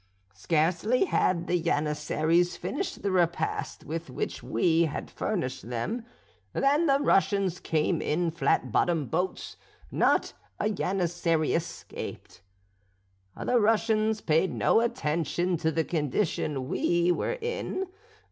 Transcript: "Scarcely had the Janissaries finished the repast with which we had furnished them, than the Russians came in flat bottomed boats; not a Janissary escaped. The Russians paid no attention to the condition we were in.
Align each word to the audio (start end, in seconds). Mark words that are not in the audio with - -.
"Scarcely 0.33 1.05
had 1.05 1.45
the 1.45 1.61
Janissaries 1.61 2.57
finished 2.57 3.03
the 3.03 3.11
repast 3.11 3.85
with 3.85 4.09
which 4.09 4.41
we 4.41 4.85
had 4.85 5.11
furnished 5.11 5.69
them, 5.69 6.07
than 6.53 6.87
the 6.87 6.97
Russians 6.99 7.59
came 7.59 8.01
in 8.01 8.31
flat 8.31 8.71
bottomed 8.71 9.11
boats; 9.11 9.57
not 9.91 10.33
a 10.59 10.71
Janissary 10.71 11.53
escaped. 11.53 12.41
The 13.37 13.59
Russians 13.59 14.21
paid 14.21 14.51
no 14.51 14.79
attention 14.79 15.55
to 15.57 15.71
the 15.71 15.83
condition 15.83 16.67
we 16.67 17.11
were 17.11 17.37
in. 17.39 17.85